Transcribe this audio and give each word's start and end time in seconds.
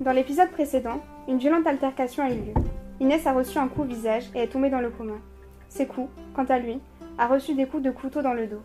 Dans 0.00 0.12
l'épisode 0.12 0.50
précédent, 0.52 1.00
une 1.26 1.38
violente 1.38 1.66
altercation 1.66 2.22
a 2.22 2.30
eu 2.30 2.36
lieu. 2.36 2.54
Inès 3.00 3.26
a 3.26 3.32
reçu 3.32 3.58
un 3.58 3.66
coup 3.66 3.82
au 3.82 3.84
visage 3.84 4.30
et 4.32 4.38
est 4.38 4.46
tombée 4.46 4.70
dans 4.70 4.80
le 4.80 4.90
coma. 4.90 5.14
Ses 5.68 5.88
quant 5.88 6.44
à 6.44 6.60
lui, 6.60 6.78
a 7.18 7.26
reçu 7.26 7.54
des 7.56 7.66
coups 7.66 7.82
de 7.82 7.90
couteau 7.90 8.22
dans 8.22 8.32
le 8.32 8.46
dos. 8.46 8.62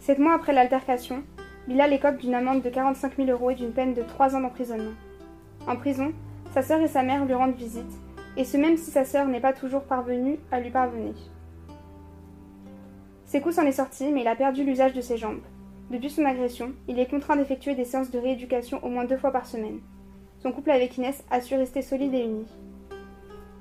Sept 0.00 0.18
mois 0.18 0.34
après 0.34 0.52
l'altercation, 0.52 1.22
Bilal 1.66 1.94
écope 1.94 2.18
d'une 2.18 2.34
amende 2.34 2.60
de 2.60 2.68
45 2.68 3.16
000 3.16 3.30
euros 3.30 3.52
et 3.52 3.54
d'une 3.54 3.72
peine 3.72 3.94
de 3.94 4.02
3 4.02 4.36
ans 4.36 4.40
d'emprisonnement. 4.40 4.92
En 5.66 5.76
prison, 5.76 6.12
sa 6.52 6.60
sœur 6.60 6.82
et 6.82 6.88
sa 6.88 7.02
mère 7.02 7.24
lui 7.24 7.32
rendent 7.32 7.56
visite, 7.56 7.98
et 8.36 8.44
ce 8.44 8.58
même 8.58 8.76
si 8.76 8.90
sa 8.90 9.06
sœur 9.06 9.26
n'est 9.28 9.40
pas 9.40 9.54
toujours 9.54 9.84
parvenue 9.84 10.38
à 10.52 10.60
lui 10.60 10.70
parvenir. 10.70 11.14
Ses 13.24 13.40
s'en 13.50 13.64
est 13.64 13.72
sorti, 13.72 14.12
mais 14.12 14.20
il 14.20 14.28
a 14.28 14.36
perdu 14.36 14.62
l'usage 14.62 14.92
de 14.92 15.00
ses 15.00 15.16
jambes. 15.16 15.40
Depuis 15.90 16.10
son 16.10 16.26
agression, 16.26 16.72
il 16.86 16.98
est 16.98 17.08
contraint 17.08 17.36
d'effectuer 17.36 17.74
des 17.74 17.86
séances 17.86 18.10
de 18.10 18.18
rééducation 18.18 18.84
au 18.84 18.90
moins 18.90 19.06
deux 19.06 19.16
fois 19.16 19.32
par 19.32 19.46
semaine. 19.46 19.80
Son 20.46 20.52
couple 20.52 20.70
avec 20.70 20.96
Inès 20.96 21.24
a 21.28 21.40
su 21.40 21.56
rester 21.56 21.82
solide 21.82 22.14
et 22.14 22.22
uni. 22.22 22.46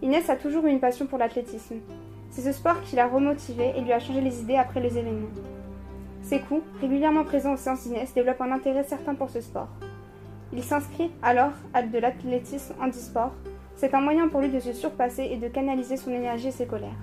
Inès 0.04 0.30
a 0.30 0.36
toujours 0.36 0.68
eu 0.68 0.70
une 0.70 0.80
passion 0.80 1.08
pour 1.08 1.18
l'athlétisme. 1.18 1.78
C'est 2.30 2.44
ce 2.44 2.52
sport 2.52 2.80
qui 2.84 2.96
l'a 2.96 3.08
remotivé 3.08 3.74
et 3.76 3.82
lui 3.82 3.92
a 3.92 3.98
changé 3.98 4.22
les 4.22 4.42
idées 4.42 4.58
après 4.58 4.82
les 4.82 4.96
événements. 4.96 5.34
Ses 6.22 6.42
coups, 6.42 6.62
régulièrement 6.82 7.24
présents 7.24 7.54
aux 7.54 7.58
séances 7.58 7.88
d'Inès, 7.88 8.14
développent 8.14 8.42
un 8.42 8.52
intérêt 8.52 8.84
certain 8.84 9.16
pour 9.16 9.32
ce 9.32 9.42
sport. 9.42 9.70
Il 10.54 10.62
s'inscrit 10.62 11.10
alors 11.24 11.54
à 11.74 11.82
de 11.82 11.98
l'athlétisme 11.98 12.76
handisport. 12.80 13.34
C'est 13.76 13.96
un 13.96 14.02
moyen 14.02 14.28
pour 14.28 14.42
lui 14.42 14.50
de 14.50 14.60
se 14.60 14.74
surpasser 14.74 15.24
et 15.24 15.38
de 15.38 15.48
canaliser 15.48 15.98
son 15.98 16.12
énergie 16.12 16.50
et 16.50 16.52
ses 16.52 16.68
colères. 16.68 17.02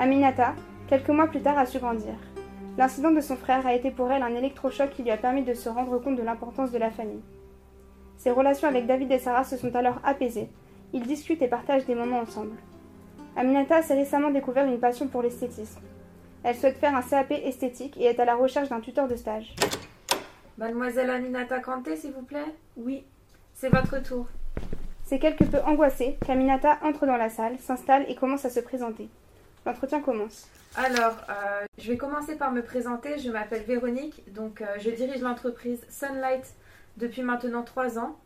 Aminata, 0.00 0.54
quelques 0.88 1.10
mois 1.10 1.28
plus 1.28 1.42
tard, 1.42 1.58
a 1.58 1.66
su 1.66 1.78
grandir. 1.78 2.16
L'incident 2.76 3.12
de 3.12 3.20
son 3.20 3.36
frère 3.36 3.64
a 3.68 3.74
été 3.74 3.92
pour 3.92 4.10
elle 4.10 4.24
un 4.24 4.34
électrochoc 4.34 4.90
qui 4.90 5.04
lui 5.04 5.12
a 5.12 5.16
permis 5.16 5.44
de 5.44 5.54
se 5.54 5.68
rendre 5.68 5.96
compte 5.98 6.16
de 6.16 6.24
l'importance 6.24 6.72
de 6.72 6.78
la 6.78 6.90
famille. 6.90 7.22
Ses 8.18 8.32
relations 8.32 8.68
avec 8.68 8.86
David 8.86 9.12
et 9.12 9.18
Sarah 9.18 9.44
se 9.44 9.56
sont 9.56 9.74
alors 9.76 10.00
apaisées. 10.04 10.48
Ils 10.92 11.06
discutent 11.06 11.42
et 11.42 11.48
partagent 11.48 11.86
des 11.86 11.94
moments 11.94 12.18
ensemble. 12.18 12.56
Aminata 13.36 13.82
s'est 13.82 13.94
récemment 13.94 14.30
découvert 14.30 14.66
une 14.66 14.80
passion 14.80 15.06
pour 15.06 15.22
l'esthétisme. 15.22 15.80
Elle 16.42 16.56
souhaite 16.56 16.78
faire 16.78 16.96
un 16.96 17.02
CAP 17.02 17.30
esthétique 17.30 17.96
et 17.96 18.04
est 18.04 18.18
à 18.18 18.24
la 18.24 18.34
recherche 18.34 18.68
d'un 18.68 18.80
tuteur 18.80 19.06
de 19.06 19.14
stage. 19.14 19.54
Mademoiselle 20.56 21.10
Aminata 21.10 21.60
Kanté, 21.60 21.94
s'il 21.94 22.12
vous 22.12 22.22
plaît? 22.22 22.54
Oui. 22.76 23.04
C'est 23.54 23.68
votre 23.68 24.02
tour. 24.02 24.26
C'est 25.04 25.20
quelque 25.20 25.44
peu 25.44 25.58
angoissée 25.60 26.18
qu'Aminata 26.26 26.78
entre 26.82 27.06
dans 27.06 27.16
la 27.16 27.28
salle, 27.28 27.58
s'installe 27.58 28.04
et 28.08 28.16
commence 28.16 28.44
à 28.44 28.50
se 28.50 28.60
présenter. 28.60 29.08
L'entretien 29.64 30.00
commence. 30.00 30.48
Alors, 30.76 31.16
euh, 31.30 31.64
je 31.78 31.90
vais 31.90 31.96
commencer 31.96 32.36
par 32.36 32.52
me 32.52 32.62
présenter. 32.62 33.18
Je 33.18 33.30
m'appelle 33.30 33.62
Véronique, 33.62 34.22
donc 34.32 34.60
euh, 34.60 34.66
je 34.78 34.90
dirige 34.90 35.20
l'entreprise 35.20 35.80
Sunlight 35.88 36.54
depuis 36.98 37.22
maintenant 37.22 37.62
trois 37.62 37.98
ans. 37.98 38.16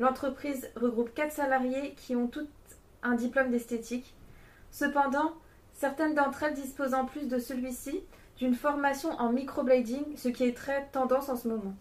L'entreprise 0.00 0.68
regroupe 0.76 1.14
quatre 1.14 1.32
salariés 1.32 1.94
qui 1.96 2.14
ont 2.14 2.28
toutes 2.28 2.50
un 3.02 3.14
diplôme 3.14 3.50
d'esthétique. 3.50 4.14
Cependant, 4.70 5.34
certaines 5.72 6.14
d'entre 6.14 6.42
elles 6.42 6.54
disposent 6.54 6.94
en 6.94 7.04
plus 7.04 7.28
de 7.28 7.38
celui-ci 7.38 8.02
d'une 8.36 8.54
formation 8.54 9.10
en 9.12 9.32
microblading, 9.32 10.16
ce 10.16 10.28
qui 10.28 10.44
est 10.44 10.56
très 10.56 10.86
tendance 10.92 11.28
en 11.28 11.36
ce 11.36 11.48
moment. 11.48 11.74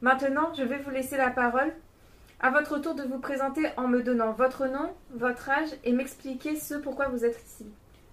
Maintenant, 0.00 0.52
je 0.54 0.64
vais 0.64 0.78
vous 0.78 0.90
laisser 0.90 1.16
la 1.16 1.30
parole. 1.30 1.72
À 2.40 2.50
votre 2.50 2.78
tour 2.78 2.96
de 2.96 3.04
vous 3.04 3.20
présenter 3.20 3.68
en 3.76 3.86
me 3.86 4.02
donnant 4.02 4.32
votre 4.32 4.66
nom, 4.66 4.90
votre 5.14 5.48
âge 5.48 5.68
et 5.84 5.92
m'expliquer 5.92 6.56
ce 6.56 6.74
pourquoi 6.74 7.08
vous 7.08 7.24
êtes 7.24 7.40
ici. 7.44 7.66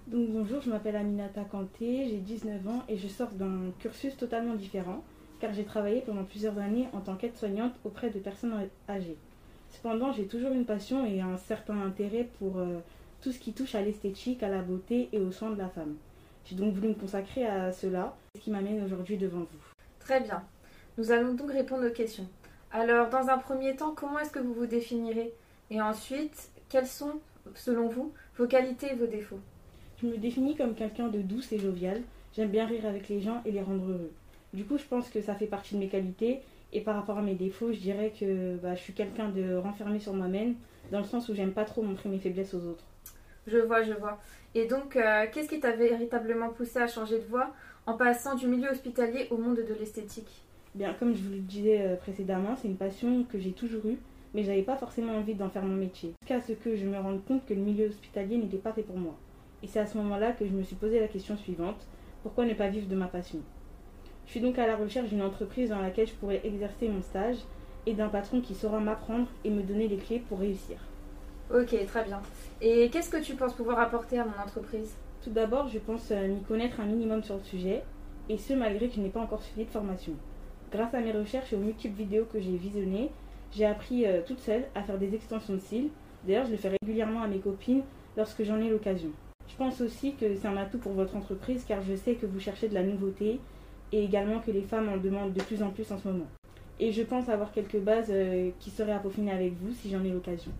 Donc 0.06 0.30
bonjour, 0.30 0.62
je 0.62 0.70
m'appelle 0.70 0.96
Aminata 0.96 1.44
Kanté, 1.46 2.08
j'ai 2.08 2.18
19 2.18 2.68
ans 2.68 2.84
et 2.88 2.98
je 2.98 3.08
sors 3.08 3.32
d'un 3.32 3.72
cursus 3.80 4.16
totalement 4.18 4.54
différent 4.54 5.04
car 5.40 5.54
j'ai 5.54 5.64
travaillé 5.64 6.02
pendant 6.02 6.24
plusieurs 6.24 6.58
années 6.58 6.88
en 6.94 7.00
tant 7.00 7.16
qu'aide-soignante 7.16 7.74
auprès 7.84 8.10
de 8.10 8.20
personnes 8.20 8.68
âgées. 8.88 9.18
Cependant, 9.72 10.12
j'ai 10.12 10.26
toujours 10.26 10.52
une 10.52 10.66
passion 10.66 11.06
et 11.06 11.22
un 11.22 11.38
certain 11.38 11.80
intérêt 11.82 12.28
pour 12.40 12.58
euh, 12.58 12.80
tout 13.22 13.32
ce 13.32 13.40
qui 13.40 13.54
touche 13.54 13.76
à 13.76 13.82
l'esthétique, 13.82 14.44
à 14.44 14.50
la 14.50 14.62
beauté 14.62 15.10
et 15.12 15.20
aux 15.20 15.32
soins 15.32 15.52
de 15.52 15.58
la 15.58 15.70
femme. 15.70 15.96
J'ai 16.46 16.56
donc 16.56 16.74
voulu 16.74 16.90
me 16.90 16.94
consacrer 16.96 17.46
à 17.46 17.72
cela, 17.72 18.16
ce 18.36 18.42
qui 18.42 18.50
m'amène 18.50 18.84
aujourd'hui 18.84 19.18
devant 19.18 19.40
vous. 19.40 19.60
Très 20.00 20.22
bien. 20.22 20.44
Nous 20.98 21.12
allons 21.12 21.34
donc 21.34 21.52
répondre 21.52 21.88
aux 21.88 21.94
questions. 21.94 22.28
Alors, 22.72 23.10
dans 23.10 23.30
un 23.30 23.38
premier 23.38 23.76
temps, 23.76 23.94
comment 23.96 24.20
est-ce 24.20 24.32
que 24.32 24.40
vous 24.40 24.54
vous 24.54 24.66
définirez? 24.66 25.34
Et 25.70 25.82
ensuite, 25.82 26.50
quelles 26.68 26.88
sont, 26.88 27.20
selon 27.56 27.88
vous, 27.88 28.12
vos 28.38 28.48
qualités 28.48 28.92
et 28.92 28.96
vos 28.96 29.08
défauts? 29.08 29.40
Je 30.02 30.08
me 30.08 30.18
définis 30.18 30.56
comme 30.56 30.76
quelqu'un 30.76 31.08
de 31.08 31.22
douce 31.22 31.52
et 31.52 31.60
jovial. 31.60 32.02
J'aime 32.36 32.50
bien 32.50 32.66
rire 32.66 32.86
avec 32.86 33.10
les 33.10 33.22
gens 33.22 33.42
et 33.46 33.52
les 33.52 33.62
rendre 33.62 33.86
heureux. 33.86 34.12
Du 34.54 34.66
coup, 34.66 34.78
je 34.78 34.86
pense 34.86 35.10
que 35.10 35.22
ça 35.22 35.36
fait 35.36 35.48
partie 35.48 35.76
de 35.76 35.80
mes 35.80 35.88
qualités. 35.88 36.42
Et 36.72 36.82
par 36.82 36.96
rapport 36.96 37.18
à 37.18 37.22
mes 37.22 37.34
défauts, 37.34 37.72
je 37.72 37.80
dirais 37.80 38.14
que 38.18 38.56
bah, 38.58 38.76
je 38.76 38.82
suis 38.82 38.94
quelqu'un 38.94 39.30
de 39.30 39.56
renfermé 39.56 40.00
sur 40.00 40.14
moi-même, 40.14 40.56
dans 40.92 41.00
le 41.00 41.06
sens 41.06 41.28
où 41.30 41.34
j'aime 41.34 41.52
pas 41.52 41.66
trop 41.66 41.82
montrer 41.82 42.10
mes 42.10 42.20
faiblesses 42.20 42.54
aux 42.54 42.64
autres. 42.66 42.84
Je 43.48 43.58
vois, 43.58 43.82
je 43.82 43.94
vois. 43.94 44.20
Et 44.54 44.68
donc, 44.68 44.96
euh, 44.96 45.26
qu'est-ce 45.32 45.50
qui 45.50 45.60
t'a 45.60 45.72
véritablement 45.72 46.50
poussé 46.50 46.80
à 46.80 46.88
changer 46.88 47.18
de 47.18 47.26
voie 47.26 47.52
en 47.88 47.94
passant 47.94 48.36
du 48.36 48.48
milieu 48.48 48.70
hospitalier 48.70 49.28
au 49.32 49.38
monde 49.38 49.58
de 49.58 49.74
l'esthétique? 49.80 50.44
Bien, 50.76 50.94
comme 50.94 51.16
je 51.16 51.24
vous 51.24 51.32
le 51.32 51.40
disais 51.40 51.82
euh, 51.82 51.96
précédemment, 51.96 52.56
c'est 52.56 52.68
une 52.68 52.78
passion 52.78 53.24
que 53.24 53.40
j'ai 53.40 53.54
toujours 53.54 53.86
eue, 53.88 53.98
mais 54.36 54.44
j'avais 54.44 54.62
pas 54.62 54.76
forcément 54.76 55.14
envie 55.14 55.34
d'en 55.34 55.50
faire 55.50 55.64
mon 55.64 55.76
métier. 55.76 56.14
Jusqu'à 56.22 56.42
ce 56.42 56.54
que 56.54 56.76
je 56.76 56.86
me 56.86 57.00
rende 57.00 57.26
compte 57.26 57.46
que 57.48 57.56
le 57.56 57.62
milieu 57.62 57.88
hospitalier 57.88 58.38
n'était 58.38 58.58
pas 58.58 58.74
fait 58.74 58.84
pour 58.84 58.98
moi. 58.98 59.16
Et 59.64 59.68
c'est 59.68 59.80
à 59.80 59.88
ce 59.88 59.98
moment-là 59.98 60.34
que 60.34 60.46
je 60.46 60.52
me 60.52 60.62
suis 60.62 60.76
posé 60.76 61.00
la 61.00 61.08
question 61.08 61.36
suivante 61.36 61.88
pourquoi 62.22 62.46
ne 62.46 62.54
pas 62.54 62.68
vivre 62.68 62.88
de 62.88 62.96
ma 62.96 63.08
passion? 63.08 63.40
Je 64.30 64.34
suis 64.34 64.42
donc 64.42 64.60
à 64.60 64.68
la 64.68 64.76
recherche 64.76 65.10
d'une 65.10 65.24
entreprise 65.24 65.70
dans 65.70 65.82
laquelle 65.82 66.06
je 66.06 66.14
pourrais 66.14 66.40
exercer 66.44 66.88
mon 66.88 67.02
stage 67.02 67.38
et 67.88 67.96
d'un 67.96 68.10
patron 68.10 68.42
qui 68.42 68.54
saura 68.54 68.80
m'apprendre 68.80 69.26
et 69.44 69.50
me 69.50 69.64
donner 69.64 69.88
les 69.88 69.98
clés 69.98 70.22
pour 70.30 70.38
réussir. 70.38 70.78
Ok, 71.52 71.76
très 71.88 72.04
bien. 72.04 72.22
Et 72.62 72.92
qu'est-ce 72.92 73.10
que 73.10 73.18
tu 73.18 73.34
penses 73.34 73.56
pouvoir 73.56 73.80
apporter 73.80 74.20
à 74.20 74.26
mon 74.26 74.40
entreprise? 74.40 74.96
Tout 75.24 75.32
d'abord, 75.32 75.68
je 75.68 75.80
pense 75.80 76.12
euh, 76.12 76.28
m'y 76.28 76.44
connaître 76.44 76.80
un 76.80 76.86
minimum 76.86 77.24
sur 77.24 77.38
le 77.38 77.44
sujet, 77.44 77.82
et 78.30 78.38
ce 78.38 78.54
malgré 78.54 78.88
que 78.88 78.94
je 78.94 79.02
n'ai 79.02 79.10
pas 79.10 79.20
encore 79.20 79.42
suivi 79.42 79.66
de 79.66 79.72
formation. 79.72 80.14
Grâce 80.72 80.94
à 80.94 81.00
mes 81.00 81.12
recherches 81.12 81.52
et 81.52 81.56
aux 81.56 81.62
multiples 81.62 81.98
vidéos 81.98 82.28
que 82.32 82.40
j'ai 82.40 82.56
visionnées, 82.56 83.10
j'ai 83.52 83.66
appris 83.66 84.06
euh, 84.06 84.22
toute 84.24 84.42
seule 84.42 84.66
à 84.76 84.84
faire 84.84 85.00
des 85.00 85.16
extensions 85.16 85.56
de 85.56 85.60
cils. 85.60 85.90
D'ailleurs, 86.28 86.46
je 86.46 86.52
le 86.52 86.58
fais 86.58 86.78
régulièrement 86.84 87.24
à 87.24 87.28
mes 87.28 87.40
copines 87.40 87.82
lorsque 88.16 88.44
j'en 88.44 88.60
ai 88.60 88.70
l'occasion. 88.70 89.10
Je 89.48 89.56
pense 89.56 89.82
aussi 89.82 90.14
que 90.14 90.36
c'est 90.36 90.48
un 90.48 90.56
atout 90.56 90.78
pour 90.78 90.92
votre 90.92 91.16
entreprise 91.16 91.66
car 91.68 91.82
je 91.82 91.96
sais 91.96 92.14
que 92.14 92.28
vous 92.28 92.40
cherchez 92.40 92.70
de 92.70 92.76
la 92.76 92.84
nouveauté 92.84 93.40
et 93.92 94.04
également 94.04 94.40
que 94.40 94.52
les 94.52 94.62
femmes 94.62 94.90
en 94.90 94.98
demandent 94.98 95.34
de 95.34 95.42
plus 95.42 95.62
en 95.64 95.70
plus 95.70 95.92
en 95.92 95.98
ce 95.98 96.08
moment. 96.08 96.28
Et 96.80 96.92
je 96.92 97.04
pense 97.04 97.28
avoir 97.28 97.52
quelques 97.52 97.80
bases 97.80 98.10
euh, 98.10 98.52
qui 98.60 98.70
seraient 98.70 98.94
à 98.94 99.00
peaufiner 99.00 99.32
avec 99.32 99.54
vous 99.54 99.74
si 99.74 99.90
j'en 99.90 100.04
ai 100.04 100.12
l'occasion. 100.12 100.52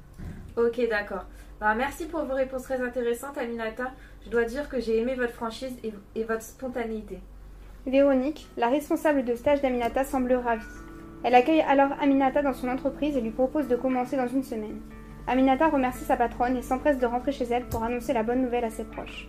Ok, 0.58 0.82
d'accord. 0.90 1.26
Bah, 1.62 1.74
merci 1.76 2.06
pour 2.06 2.24
vos 2.26 2.34
réponses 2.34 2.64
très 2.64 2.82
intéressantes, 2.82 3.38
Aminata. 3.38 3.92
Je 4.26 4.30
dois 4.30 4.44
dire 4.44 4.68
que 4.68 4.80
j'ai 4.82 4.98
aimé 4.98 5.16
votre 5.16 5.34
franchise 5.34 5.78
et, 5.84 5.94
et 6.16 6.24
votre 6.24 6.42
spontanéité. 6.42 7.20
Véronique, 7.86 8.48
la 8.58 8.68
responsable 8.68 9.24
de 9.24 9.36
stage 9.36 9.62
d'Aminata, 9.62 10.04
semble 10.04 10.34
ravie. 10.34 10.64
Elle 11.24 11.36
accueille 11.36 11.62
alors 11.62 11.92
Aminata 12.02 12.42
dans 12.42 12.54
son 12.54 12.68
entreprise 12.68 13.16
et 13.16 13.22
lui 13.22 13.32
propose 13.32 13.68
de 13.68 13.76
commencer 13.76 14.18
dans 14.18 14.28
une 14.28 14.44
semaine. 14.44 14.82
Aminata 15.28 15.70
remercie 15.70 16.06
sa 16.06 16.18
patronne 16.18 16.58
et 16.58 16.62
s'empresse 16.62 16.98
de 16.98 17.06
rentrer 17.06 17.32
chez 17.32 17.46
elle 17.46 17.66
pour 17.66 17.84
annoncer 17.84 18.14
la 18.14 18.24
bonne 18.24 18.42
nouvelle 18.42 18.66
à 18.66 18.70
ses 18.70 18.86
proches. 18.86 19.28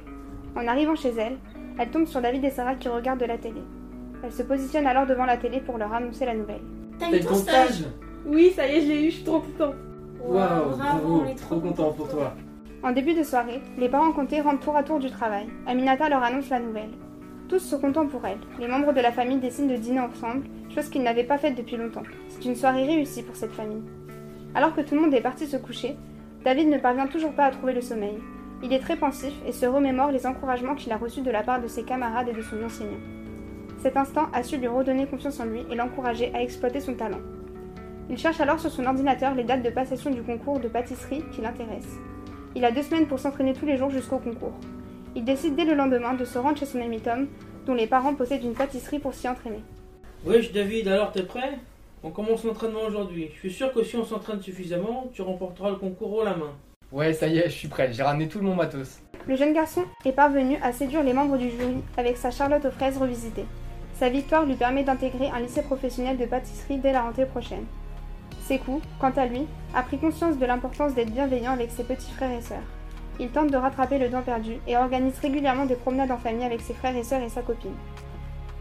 En 0.56 0.66
arrivant 0.66 0.96
chez 0.96 1.12
elle, 1.16 1.38
elle 1.78 1.90
tombe 1.90 2.06
sur 2.06 2.20
David 2.20 2.44
et 2.44 2.50
Sarah 2.50 2.74
qui 2.74 2.88
regardent 2.88 3.20
de 3.20 3.26
la 3.26 3.38
télé. 3.38 3.60
Elle 4.22 4.32
se 4.32 4.42
positionne 4.42 4.86
alors 4.86 5.06
devant 5.06 5.24
la 5.24 5.36
télé 5.36 5.60
pour 5.60 5.78
leur 5.78 5.92
annoncer 5.92 6.26
la 6.26 6.34
nouvelle. 6.34 6.60
T'as 6.98 7.10
eu 7.10 7.20
ton 7.20 7.34
stage 7.34 7.84
Oui, 8.26 8.52
ça 8.54 8.66
y 8.66 8.76
est, 8.76 8.80
je 8.82 8.86
l'ai 8.88 9.06
eu, 9.06 9.10
je 9.10 9.16
suis 9.16 9.24
trop 9.24 9.40
contente. 9.40 9.74
Waouh, 10.22 10.76
bravo, 10.76 11.22
trop 11.36 11.60
content 11.60 11.92
pour 11.92 12.08
toi. 12.08 12.34
En 12.82 12.92
début 12.92 13.14
de 13.14 13.22
soirée, 13.22 13.60
les 13.78 13.88
parents 13.88 14.12
comptés 14.12 14.40
rentrent 14.40 14.60
tour 14.60 14.76
à 14.76 14.82
tour 14.82 14.98
du 14.98 15.10
travail. 15.10 15.46
Aminata 15.66 16.08
leur 16.08 16.22
annonce 16.22 16.50
la 16.50 16.60
nouvelle. 16.60 16.90
Tous 17.48 17.58
sont 17.58 17.78
contents 17.80 18.06
pour 18.06 18.24
elle. 18.26 18.38
Les 18.58 18.68
membres 18.68 18.92
de 18.92 19.00
la 19.00 19.12
famille 19.12 19.38
décident 19.38 19.68
de 19.68 19.76
dîner 19.76 20.00
ensemble, 20.00 20.46
chose 20.74 20.88
qu'ils 20.88 21.02
n'avaient 21.02 21.24
pas 21.24 21.38
faite 21.38 21.56
depuis 21.56 21.76
longtemps. 21.76 22.02
C'est 22.28 22.44
une 22.44 22.54
soirée 22.54 22.84
réussie 22.84 23.22
pour 23.22 23.36
cette 23.36 23.52
famille. 23.52 23.82
Alors 24.54 24.74
que 24.74 24.80
tout 24.82 24.94
le 24.94 25.00
monde 25.00 25.14
est 25.14 25.20
parti 25.20 25.46
se 25.46 25.56
coucher, 25.56 25.96
David 26.44 26.68
ne 26.68 26.78
parvient 26.78 27.06
toujours 27.06 27.32
pas 27.32 27.46
à 27.46 27.50
trouver 27.50 27.72
le 27.72 27.80
sommeil. 27.80 28.18
Il 28.62 28.72
est 28.72 28.78
très 28.78 28.96
pensif 28.96 29.32
et 29.46 29.52
se 29.52 29.66
remémore 29.66 30.10
les 30.10 30.26
encouragements 30.26 30.74
qu'il 30.74 30.92
a 30.92 30.96
reçus 30.96 31.22
de 31.22 31.30
la 31.30 31.42
part 31.42 31.60
de 31.60 31.68
ses 31.68 31.82
camarades 31.82 32.28
et 32.28 32.34
de 32.34 32.42
son 32.42 32.62
enseignant. 32.64 33.00
Cet 33.80 33.96
instant 33.96 34.26
a 34.34 34.42
su 34.42 34.58
lui 34.58 34.68
redonner 34.68 35.06
confiance 35.06 35.40
en 35.40 35.46
lui 35.46 35.64
et 35.70 35.74
l'encourager 35.74 36.30
à 36.34 36.42
exploiter 36.42 36.80
son 36.80 36.94
talent. 36.94 37.20
Il 38.10 38.18
cherche 38.18 38.40
alors 38.40 38.60
sur 38.60 38.70
son 38.70 38.84
ordinateur 38.84 39.34
les 39.34 39.44
dates 39.44 39.62
de 39.62 39.70
passation 39.70 40.10
du 40.10 40.22
concours 40.22 40.60
de 40.60 40.68
pâtisserie 40.68 41.24
qui 41.32 41.40
l'intéressent. 41.40 41.98
Il 42.54 42.64
a 42.66 42.72
deux 42.72 42.82
semaines 42.82 43.06
pour 43.06 43.18
s'entraîner 43.18 43.54
tous 43.54 43.64
les 43.64 43.78
jours 43.78 43.88
jusqu'au 43.88 44.18
concours. 44.18 44.52
Il 45.16 45.24
décide 45.24 45.56
dès 45.56 45.64
le 45.64 45.74
lendemain 45.74 46.12
de 46.12 46.26
se 46.26 46.36
rendre 46.36 46.58
chez 46.58 46.66
son 46.66 46.80
ami 46.82 47.00
Tom, 47.00 47.26
dont 47.64 47.74
les 47.74 47.86
parents 47.86 48.14
possèdent 48.14 48.44
une 48.44 48.52
pâtisserie 48.52 48.98
pour 48.98 49.14
s'y 49.14 49.28
entraîner. 49.28 49.62
Wesh 50.26 50.52
David, 50.52 50.88
alors 50.88 51.12
t'es 51.12 51.22
prêt? 51.22 51.58
On 52.02 52.10
commence 52.10 52.44
l'entraînement 52.44 52.82
aujourd'hui. 52.86 53.30
Je 53.32 53.38
suis 53.38 53.52
sûr 53.52 53.72
que 53.72 53.82
si 53.82 53.96
on 53.96 54.04
s'entraîne 54.04 54.42
suffisamment, 54.42 55.08
tu 55.14 55.22
remporteras 55.22 55.70
le 55.70 55.76
concours 55.76 56.12
haut 56.12 56.24
la 56.24 56.36
main. 56.36 56.52
Ouais, 56.92 57.14
ça 57.14 57.28
y 57.28 57.38
est, 57.38 57.48
je 57.48 57.54
suis 57.54 57.68
prêt, 57.68 57.90
j'ai 57.92 58.02
ramené 58.02 58.28
tout 58.28 58.42
mon 58.42 58.54
matos. 58.54 59.00
Le 59.26 59.36
jeune 59.36 59.54
garçon 59.54 59.84
est 60.04 60.12
parvenu 60.12 60.58
à 60.62 60.72
séduire 60.72 61.02
les 61.02 61.12
membres 61.12 61.38
du 61.38 61.48
jury 61.48 61.76
avec 61.96 62.16
sa 62.16 62.30
Charlotte 62.30 62.64
aux 62.64 62.70
fraises 62.70 62.98
revisitée. 62.98 63.44
Sa 64.00 64.08
victoire 64.08 64.46
lui 64.46 64.54
permet 64.54 64.82
d'intégrer 64.82 65.28
un 65.28 65.40
lycée 65.40 65.60
professionnel 65.60 66.16
de 66.16 66.24
pâtisserie 66.24 66.78
dès 66.78 66.90
la 66.90 67.02
rentrée 67.02 67.26
prochaine. 67.26 67.66
Sekou, 68.48 68.80
quant 68.98 69.10
à 69.10 69.26
lui, 69.26 69.46
a 69.74 69.82
pris 69.82 69.98
conscience 69.98 70.38
de 70.38 70.46
l'importance 70.46 70.94
d'être 70.94 71.12
bienveillant 71.12 71.52
avec 71.52 71.70
ses 71.70 71.84
petits 71.84 72.10
frères 72.12 72.30
et 72.30 72.40
sœurs. 72.40 72.64
Il 73.18 73.28
tente 73.28 73.50
de 73.50 73.58
rattraper 73.58 73.98
le 73.98 74.08
temps 74.08 74.22
perdu 74.22 74.54
et 74.66 74.78
organise 74.78 75.18
régulièrement 75.18 75.66
des 75.66 75.74
promenades 75.74 76.12
en 76.12 76.16
famille 76.16 76.46
avec 76.46 76.62
ses 76.62 76.72
frères 76.72 76.96
et 76.96 77.02
sœurs 77.02 77.20
et 77.20 77.28
sa 77.28 77.42
copine. 77.42 77.74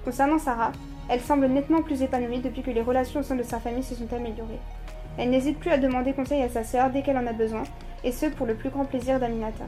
Concernant 0.03 0.39
Sarah, 0.39 0.73
elle 1.07 1.21
semble 1.21 1.47
nettement 1.47 1.83
plus 1.83 2.01
épanouie 2.01 2.41
depuis 2.41 2.61
que 2.61 2.71
les 2.71 2.81
relations 2.81 3.21
au 3.21 3.23
sein 3.23 3.37
de 3.37 3.43
sa 3.43 3.61
famille 3.61 3.83
se 3.83 3.95
sont 3.95 4.13
améliorées. 4.13 4.59
Elle 5.17 5.29
n'hésite 5.29 5.57
plus 5.57 5.71
à 5.71 5.77
demander 5.77 6.11
conseil 6.11 6.43
à 6.43 6.49
sa 6.49 6.65
sœur 6.65 6.89
dès 6.89 7.01
qu'elle 7.01 7.17
en 7.17 7.27
a 7.27 7.31
besoin, 7.31 7.63
et 8.03 8.11
ce 8.11 8.25
pour 8.25 8.45
le 8.45 8.55
plus 8.55 8.71
grand 8.71 8.83
plaisir 8.83 9.21
d'Aminata. 9.21 9.63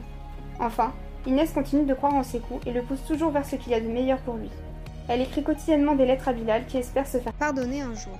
Enfin, 0.60 0.92
Inès 1.26 1.50
continue 1.50 1.86
de 1.86 1.94
croire 1.94 2.12
en 2.12 2.22
ses 2.22 2.42
et 2.66 2.72
le 2.72 2.82
pousse 2.82 3.06
toujours 3.06 3.30
vers 3.30 3.46
ce 3.46 3.56
qu'il 3.56 3.72
y 3.72 3.74
a 3.74 3.80
de 3.80 3.88
meilleur 3.88 4.18
pour 4.18 4.34
lui. 4.34 4.50
Elle 5.08 5.20
écrit 5.20 5.42
quotidiennement 5.42 5.94
des 5.94 6.06
lettres 6.06 6.28
à 6.28 6.32
Bilal 6.32 6.66
qui 6.66 6.78
espère 6.78 7.06
se 7.06 7.18
faire 7.18 7.32
pardonner 7.32 7.82
un 7.82 7.94
jour. 7.94 8.18